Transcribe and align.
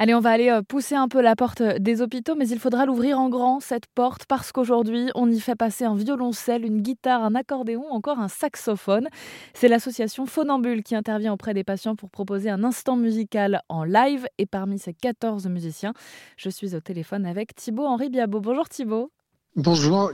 Allez, 0.00 0.14
on 0.14 0.20
va 0.20 0.30
aller 0.30 0.48
euh, 0.48 0.62
pousser 0.62 0.94
un 0.94 1.08
peu 1.08 1.20
la 1.20 1.34
porte 1.34 1.60
euh, 1.60 1.76
des 1.80 2.02
hôpitaux, 2.02 2.36
mais 2.36 2.48
il 2.48 2.60
faudra 2.60 2.86
l'ouvrir 2.86 3.18
en 3.18 3.28
grand, 3.28 3.58
cette 3.58 3.88
porte, 3.96 4.26
parce 4.26 4.52
qu'aujourd'hui, 4.52 5.10
on 5.16 5.28
y 5.28 5.40
fait 5.40 5.56
passer 5.56 5.86
un 5.86 5.96
violoncelle, 5.96 6.64
une 6.64 6.82
guitare, 6.82 7.24
un 7.24 7.34
accordéon, 7.34 7.84
encore 7.90 8.20
un 8.20 8.28
saxophone. 8.28 9.08
C'est 9.54 9.66
l'association 9.66 10.24
Phonambule 10.24 10.84
qui 10.84 10.94
intervient 10.94 11.32
auprès 11.32 11.52
des 11.52 11.64
patients 11.64 11.96
pour 11.96 12.10
proposer 12.10 12.48
un 12.48 12.62
instant 12.62 12.94
musical 12.94 13.60
en 13.68 13.82
live. 13.82 14.28
Et 14.38 14.46
parmi 14.46 14.78
ces 14.78 14.94
14 14.94 15.48
musiciens, 15.48 15.94
je 16.36 16.48
suis 16.48 16.76
au 16.76 16.80
téléphone 16.80 17.26
avec 17.26 17.56
Thibaut-Henri 17.56 18.08
Biabo. 18.08 18.38
Bonjour 18.38 18.68
Thibaut. 18.68 19.10
Bonjour. 19.56 20.12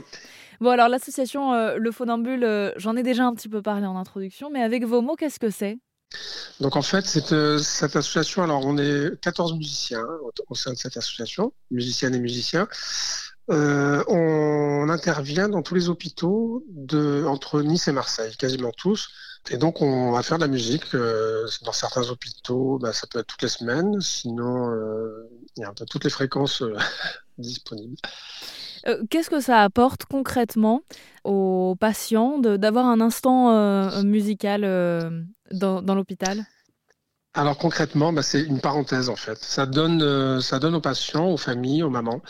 Bon, 0.61 0.71
alors 0.71 0.89
l'association 0.89 1.53
euh, 1.53 1.77
Le 1.77 1.91
Phonambule, 1.91 2.73
j'en 2.77 2.95
ai 2.95 3.03
déjà 3.03 3.25
un 3.25 3.35
petit 3.35 3.49
peu 3.49 3.61
parlé 3.61 3.85
en 3.85 3.95
introduction, 3.95 4.49
mais 4.49 4.63
avec 4.63 4.83
vos 4.83 5.03
mots, 5.03 5.15
qu'est-ce 5.15 5.37
que 5.37 5.51
c'est? 5.51 5.77
Donc 6.61 6.75
en 6.77 6.81
fait, 6.81 7.05
cette, 7.05 7.33
euh, 7.33 7.57
cette, 7.57 7.95
association, 7.95 8.43
alors 8.43 8.65
on 8.65 8.77
est 8.77 9.19
14 9.21 9.53
musiciens 9.55 10.05
au, 10.49 10.55
sein 10.55 10.71
de 10.71 10.77
cette 10.77 10.95
association, 10.95 11.53
musiciennes 11.69 12.15
et 12.15 12.19
musiciens. 12.19 12.67
Euh, 13.51 14.03
on 14.07 14.89
intervient 14.89 15.49
dans 15.49 15.61
tous 15.61 15.75
les 15.75 15.89
hôpitaux 15.89 16.63
de, 16.69 17.25
entre 17.25 17.61
Nice 17.61 17.87
et 17.87 17.91
Marseille, 17.91 18.35
quasiment 18.37 18.71
tous. 18.71 19.09
Et 19.51 19.57
donc 19.57 19.81
on 19.81 20.11
va 20.11 20.23
faire 20.23 20.37
de 20.37 20.43
la 20.43 20.47
musique. 20.47 20.95
Euh, 20.95 21.45
dans 21.63 21.73
certains 21.73 22.09
hôpitaux, 22.09 22.79
bah, 22.79 22.93
ça 22.93 23.05
peut 23.07 23.19
être 23.19 23.27
toutes 23.27 23.43
les 23.43 23.49
semaines. 23.49 23.99
Sinon, 23.99 24.73
il 25.57 25.61
y 25.61 25.63
a 25.65 25.69
un 25.69 25.73
peu 25.73 25.85
toutes 25.85 26.05
les 26.05 26.09
fréquences 26.09 26.63
disponibles. 27.37 27.97
Qu'est-ce 29.09 29.31
que 29.31 29.41
ça 29.41 29.61
apporte 29.61 30.05
concrètement 30.05 30.81
aux 31.23 31.75
patients 31.79 32.37
d'avoir 32.37 32.85
un 32.85 33.01
instant 33.01 34.03
musical 34.03 34.63
dans, 35.51 35.95
l'hôpital? 35.95 36.45
Alors 37.33 37.57
concrètement, 37.57 38.13
bah, 38.13 38.23
c'est 38.23 38.41
une 38.41 38.61
parenthèse 38.61 39.09
en 39.09 39.15
fait. 39.15 39.37
Ça 39.43 39.65
donne, 39.65 40.01
euh, 40.01 40.39
ça 40.41 40.59
donne 40.59 40.75
aux 40.75 40.81
patients, 40.81 41.27
aux 41.27 41.37
familles, 41.37 41.83
aux 41.83 41.89
mamans, 41.89 42.21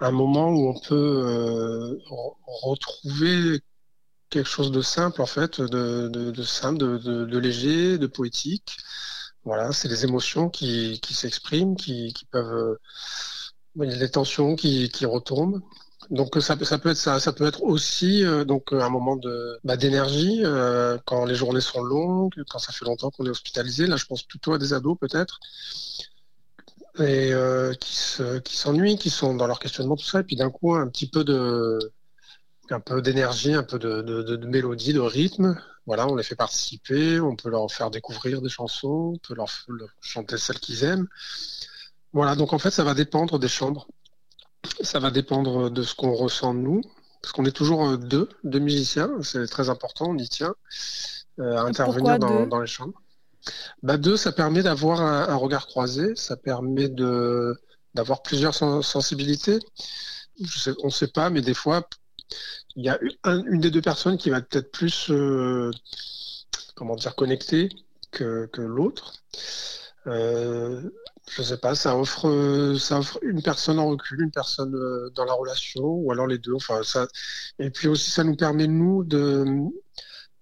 un 0.00 0.10
moment 0.10 0.50
où 0.50 0.68
on 0.68 0.78
peut 0.78 0.94
euh, 0.94 1.98
retrouver 2.46 3.60
quelque 4.30 4.48
chose 4.48 4.70
de 4.70 4.82
simple 4.82 5.22
en 5.22 5.26
fait, 5.26 5.60
de, 5.60 6.42
simple, 6.42 6.78
de, 6.78 7.38
léger, 7.38 7.98
de 7.98 8.06
poétique. 8.06 8.76
Voilà, 9.44 9.72
c'est 9.72 9.88
les 9.88 10.04
émotions 10.04 10.50
qui, 10.50 11.00
s'expriment, 11.10 11.74
qui, 11.74 12.12
peuvent, 12.30 12.78
euh, 13.76 13.84
les 13.84 14.10
tensions 14.10 14.56
qui, 14.56 14.90
qui 14.90 15.06
retombent. 15.06 15.62
Donc 16.10 16.36
ça, 16.40 16.56
ça, 16.62 16.78
peut 16.78 16.88
être 16.90 16.96
ça, 16.96 17.20
ça 17.20 17.32
peut 17.32 17.46
être 17.46 17.62
aussi 17.62 18.24
euh, 18.24 18.44
donc 18.44 18.72
un 18.72 18.88
moment 18.88 19.16
de 19.16 19.58
bah, 19.64 19.76
d'énergie 19.76 20.40
euh, 20.42 20.96
quand 21.04 21.26
les 21.26 21.34
journées 21.34 21.60
sont 21.60 21.82
longues, 21.82 22.42
quand 22.48 22.58
ça 22.58 22.72
fait 22.72 22.86
longtemps 22.86 23.10
qu'on 23.10 23.26
est 23.26 23.30
hospitalisé. 23.30 23.86
Là, 23.86 23.96
je 23.96 24.06
pense 24.06 24.22
plutôt 24.22 24.54
à 24.54 24.58
des 24.58 24.72
ados 24.72 24.96
peut-être 24.98 25.38
et 26.98 27.32
euh, 27.32 27.74
qui 27.74 27.94
se, 27.94 28.38
qui 28.38 28.56
s'ennuient, 28.56 28.98
qui 28.98 29.10
sont 29.10 29.34
dans 29.34 29.46
leur 29.46 29.58
questionnement 29.60 29.96
tout 29.96 30.04
ça, 30.04 30.20
et 30.20 30.24
puis 30.24 30.36
d'un 30.36 30.50
coup 30.50 30.74
un 30.74 30.88
petit 30.88 31.08
peu 31.08 31.24
de 31.24 31.78
un 32.70 32.80
peu 32.80 33.00
d'énergie, 33.00 33.54
un 33.54 33.62
peu 33.62 33.78
de, 33.78 34.02
de, 34.02 34.46
mélodie, 34.46 34.92
de 34.92 35.00
rythme. 35.00 35.58
Voilà, 35.86 36.06
on 36.06 36.16
les 36.16 36.22
fait 36.22 36.36
participer, 36.36 37.18
on 37.18 37.34
peut 37.34 37.48
leur 37.48 37.70
faire 37.72 37.90
découvrir 37.90 38.42
des 38.42 38.50
chansons, 38.50 39.14
on 39.14 39.18
peut 39.18 39.34
leur 39.34 39.48
chanter 40.02 40.36
celles 40.36 40.58
qu'ils 40.58 40.84
aiment. 40.84 41.08
Voilà, 42.12 42.36
donc 42.36 42.52
en 42.52 42.58
fait, 42.58 42.70
ça 42.70 42.84
va 42.84 42.92
dépendre 42.92 43.38
des 43.38 43.48
chambres. 43.48 43.88
Ça 44.88 45.00
va 45.00 45.10
dépendre 45.10 45.70
de 45.70 45.82
ce 45.82 45.94
qu'on 45.94 46.14
ressent 46.14 46.54
nous, 46.54 46.80
parce 47.20 47.32
qu'on 47.32 47.44
est 47.44 47.52
toujours 47.52 47.86
euh, 47.86 47.96
deux, 47.98 48.30
deux 48.42 48.58
musiciens, 48.58 49.10
c'est 49.22 49.46
très 49.46 49.68
important, 49.68 50.06
on 50.08 50.16
y 50.16 50.26
tient, 50.26 50.54
euh, 51.40 51.58
à 51.58 51.60
intervenir 51.60 52.18
dans, 52.18 52.58
les 52.58 52.66
chambres. 52.66 52.98
Bah 53.82 53.98
deux, 53.98 54.16
ça 54.16 54.32
permet 54.32 54.62
d'avoir 54.62 55.02
un, 55.02 55.34
regard 55.34 55.66
croisé, 55.66 56.16
ça 56.16 56.38
permet 56.38 56.88
de 56.88 57.54
d'avoir 57.92 58.22
plusieurs 58.22 58.54
sensibilités. 58.54 59.58
on 60.82 60.86
ne 60.86 60.90
sait 60.90 61.08
pas, 61.08 61.28
mais 61.28 61.42
des 61.42 61.52
fois, 61.52 61.86
il 62.74 62.86
y 62.86 62.88
a 62.88 62.98
une 63.24 63.60
des 63.60 63.70
deux 63.70 63.82
personnes 63.82 64.16
qui 64.16 64.30
va 64.30 64.40
peut-être 64.40 64.72
plus, 64.72 65.10
euh, 65.10 65.70
comment 66.74 66.96
dire, 66.96 67.14
connectée 67.14 67.68
que, 68.10 68.46
que 68.46 68.62
l'autre. 68.62 69.12
Euh, 70.06 70.80
je 71.30 71.42
sais 71.42 71.58
pas, 71.58 71.74
ça 71.74 71.96
offre, 71.96 72.76
ça 72.78 72.98
offre 72.98 73.18
une 73.22 73.42
personne 73.42 73.78
en 73.78 73.88
recul, 73.88 74.22
une 74.22 74.30
personne 74.30 74.74
euh, 74.74 75.10
dans 75.14 75.24
la 75.24 75.32
relation, 75.32 75.82
ou 75.84 76.12
alors 76.12 76.26
les 76.26 76.38
deux. 76.38 76.54
Enfin, 76.54 76.82
ça, 76.82 77.06
et 77.58 77.70
puis 77.70 77.88
aussi, 77.88 78.10
ça 78.10 78.24
nous 78.24 78.36
permet 78.36 78.66
nous 78.66 79.04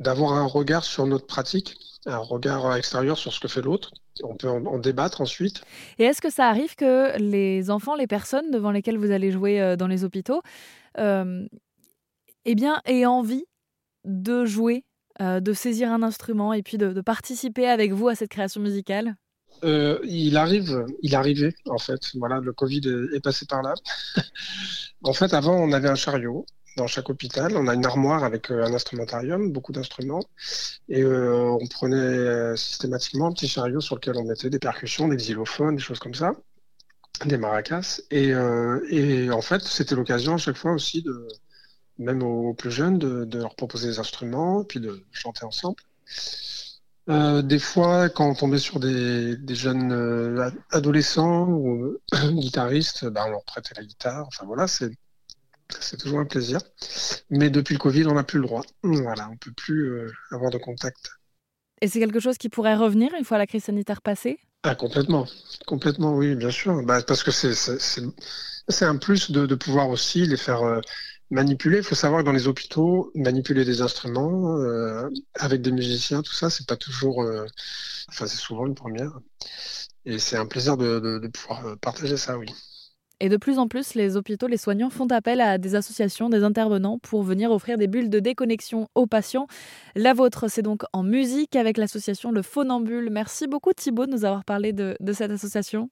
d'avoir 0.00 0.32
un 0.34 0.44
regard 0.44 0.84
sur 0.84 1.06
notre 1.06 1.26
pratique, 1.26 1.76
un 2.06 2.18
regard 2.18 2.74
extérieur 2.76 3.18
sur 3.18 3.32
ce 3.32 3.40
que 3.40 3.48
fait 3.48 3.62
l'autre. 3.62 3.92
On 4.22 4.34
peut 4.34 4.48
en, 4.48 4.78
débattre 4.78 5.20
ensuite. 5.20 5.62
Et 5.98 6.04
est-ce 6.04 6.22
que 6.22 6.30
ça 6.30 6.48
arrive 6.48 6.74
que 6.74 7.18
les 7.18 7.70
enfants, 7.70 7.94
les 7.94 8.06
personnes 8.06 8.50
devant 8.50 8.70
lesquelles 8.70 8.96
vous 8.96 9.10
allez 9.10 9.30
jouer 9.30 9.60
euh, 9.60 9.76
dans 9.76 9.88
les 9.88 10.04
hôpitaux, 10.04 10.40
euh, 10.98 11.46
eh 12.46 12.54
bien, 12.54 12.80
aient 12.86 13.04
envie 13.04 13.44
de 14.04 14.44
jouer, 14.44 14.84
de 15.18 15.52
saisir 15.52 15.90
un 15.90 16.02
instrument 16.02 16.52
et 16.52 16.62
puis 16.62 16.78
de 16.78 17.00
participer 17.00 17.66
avec 17.66 17.92
vous 17.92 18.08
à 18.08 18.14
cette 18.14 18.30
création 18.30 18.60
musicale? 18.60 19.16
Euh, 19.64 19.98
il 20.04 20.36
arrive, 20.36 20.86
il 21.02 21.14
arrivait 21.14 21.54
en 21.66 21.78
fait. 21.78 22.00
Voilà, 22.14 22.40
le 22.40 22.52
Covid 22.52 22.82
est, 23.14 23.20
passé 23.20 23.46
par 23.46 23.62
là. 23.62 23.74
en 25.02 25.12
fait, 25.12 25.34
avant, 25.34 25.56
on 25.56 25.72
avait 25.72 25.88
un 25.88 25.94
chariot 25.94 26.46
dans 26.76 26.86
chaque 26.86 27.08
hôpital. 27.10 27.56
On 27.56 27.66
a 27.68 27.74
une 27.74 27.86
armoire 27.86 28.24
avec 28.24 28.50
euh, 28.50 28.64
un 28.64 28.74
instrumentarium, 28.74 29.52
beaucoup 29.52 29.72
d'instruments, 29.72 30.22
et 30.88 31.02
euh, 31.02 31.56
on 31.60 31.66
prenait 31.66 32.56
systématiquement 32.56 33.28
un 33.28 33.32
petit 33.32 33.48
chariot 33.48 33.80
sur 33.80 33.96
lequel 33.96 34.16
on 34.16 34.24
mettait 34.24 34.50
des 34.50 34.58
percussions, 34.58 35.08
des 35.08 35.16
xylophones, 35.16 35.76
des 35.76 35.82
choses 35.82 35.98
comme 35.98 36.14
ça, 36.14 36.32
des 37.24 37.38
maracas. 37.38 38.00
Et, 38.10 38.34
en 38.36 39.42
fait, 39.42 39.62
c'était 39.62 39.94
l'occasion 39.94 40.34
à 40.34 40.38
chaque 40.38 40.56
fois 40.56 40.72
aussi 40.72 41.02
de, 41.02 41.26
même 41.98 42.22
aux, 42.22 42.54
plus 42.54 42.70
jeunes, 42.70 42.98
de, 42.98 43.24
de 43.24 43.38
leur 43.38 43.54
proposer 43.56 43.88
des 43.88 43.98
instruments, 43.98 44.64
puis 44.64 44.80
de 44.80 45.02
chanter 45.12 45.44
ensemble. 45.44 45.76
Euh, 47.08 47.40
des 47.40 47.60
fois, 47.60 48.08
quand 48.08 48.28
on 48.28 48.34
tombait 48.34 48.58
sur 48.58 48.80
des, 48.80 49.36
jeunes 49.54 49.92
euh, 49.92 50.50
adolescents 50.72 51.48
ou 51.48 51.96
guitaristes, 52.32 53.04
ben, 53.06 53.24
on 53.26 53.30
leur 53.30 53.44
prêtait 53.44 53.74
la 53.76 53.84
guitare. 53.84 54.26
Enfin 54.26 54.44
voilà, 54.44 54.66
c'est 54.66 54.90
c'est 55.80 55.96
toujours 55.96 56.20
un 56.20 56.24
plaisir. 56.24 56.60
Mais 57.30 57.50
depuis 57.50 57.74
le 57.74 57.78
Covid, 57.78 58.06
on 58.06 58.14
n'a 58.14 58.24
plus 58.24 58.38
le 58.38 58.46
droit. 58.46 58.62
Voilà, 58.82 59.28
on 59.30 59.36
peut 59.36 59.52
plus 59.52 59.90
euh, 59.90 60.12
avoir 60.30 60.50
de 60.50 60.58
contact. 60.58 61.10
Et 61.80 61.88
c'est 61.88 61.98
quelque 62.00 62.20
chose 62.20 62.38
qui 62.38 62.48
pourrait 62.48 62.76
revenir 62.76 63.12
une 63.14 63.24
fois 63.24 63.38
la 63.38 63.46
crise 63.46 63.64
sanitaire 63.64 64.00
passée? 64.00 64.38
Ah, 64.62 64.74
Complètement. 64.74 65.26
Complètement, 65.66 66.14
oui, 66.14 66.34
bien 66.34 66.50
sûr. 66.50 66.82
Bah, 66.84 67.02
parce 67.02 67.22
que 67.22 67.30
c'est 67.30 68.84
un 68.84 68.96
plus 68.96 69.30
de, 69.30 69.46
de, 69.46 69.54
pouvoir 69.54 69.90
aussi 69.90 70.26
les 70.26 70.36
faire 70.36 70.80
Manipuler, 71.30 71.78
il 71.78 71.84
faut 71.84 71.96
savoir 71.96 72.20
que 72.20 72.26
dans 72.26 72.32
les 72.32 72.46
hôpitaux, 72.46 73.10
manipuler 73.16 73.64
des 73.64 73.80
instruments 73.80 74.56
euh, 74.58 75.10
avec 75.34 75.60
des 75.60 75.72
musiciens, 75.72 76.22
tout 76.22 76.32
ça, 76.32 76.50
c'est 76.50 76.66
pas 76.68 76.76
toujours. 76.76 77.22
Euh, 77.22 77.46
enfin, 78.08 78.26
c'est 78.26 78.36
souvent 78.36 78.66
une 78.66 78.76
première. 78.76 79.18
Et 80.04 80.20
c'est 80.20 80.36
un 80.36 80.46
plaisir 80.46 80.76
de, 80.76 81.26
pouvoir 81.28 81.66
euh, 81.66 81.76
partager 81.76 82.16
ça, 82.16 82.38
oui. 82.38 82.46
Et 83.18 83.28
de 83.28 83.36
plus 83.38 83.58
en 83.58 83.66
plus, 83.66 83.94
les 83.94 84.16
hôpitaux, 84.16 84.46
les 84.46 84.58
soignants 84.58 84.90
font 84.90 85.06
appel 85.06 85.40
à 85.40 85.58
des 85.58 85.74
associations, 85.74 86.28
des 86.28 86.44
intervenants 86.44 86.98
pour 86.98 87.22
venir 87.22 87.50
offrir 87.50 87.76
des 87.76 87.88
bulles 87.88 88.10
de 88.10 88.20
déconnexion 88.20 88.88
aux 88.94 89.06
patients. 89.06 89.48
La 89.96 90.12
vôtre, 90.12 90.48
c'est 90.48 90.62
donc 90.62 90.82
en 90.92 91.02
musique 91.02 91.56
avec 91.56 91.76
l'association 91.78 92.30
Le 92.30 92.42
Phonambule. 92.42 93.08
Merci 93.10 93.48
beaucoup 93.48 93.72
Thibaut 93.72 94.06
de 94.06 94.12
nous 94.12 94.24
avoir 94.26 94.44
parlé 94.44 94.72
de 94.72 94.96
cette 95.12 95.30
association. 95.30 95.90